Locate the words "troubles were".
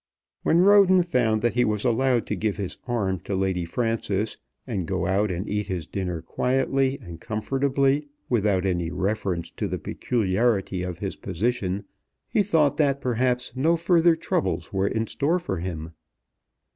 14.15-14.87